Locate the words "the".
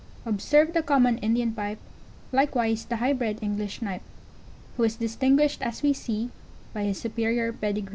0.73-0.81, 2.85-2.95